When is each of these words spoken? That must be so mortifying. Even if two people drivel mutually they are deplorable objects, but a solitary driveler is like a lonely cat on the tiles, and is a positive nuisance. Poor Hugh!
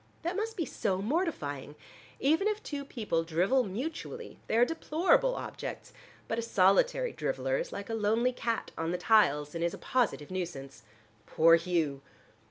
That 0.23 0.35
must 0.35 0.57
be 0.57 0.65
so 0.65 0.99
mortifying. 0.99 1.75
Even 2.19 2.47
if 2.47 2.63
two 2.63 2.83
people 2.83 3.23
drivel 3.23 3.63
mutually 3.63 4.39
they 4.47 4.57
are 4.57 4.65
deplorable 4.65 5.35
objects, 5.35 5.93
but 6.27 6.39
a 6.39 6.41
solitary 6.41 7.13
driveler 7.13 7.61
is 7.61 7.71
like 7.71 7.87
a 7.87 7.93
lonely 7.93 8.33
cat 8.33 8.71
on 8.75 8.89
the 8.89 8.97
tiles, 8.97 9.53
and 9.53 9.63
is 9.63 9.75
a 9.75 9.77
positive 9.77 10.31
nuisance. 10.31 10.81
Poor 11.27 11.53
Hugh! 11.55 12.01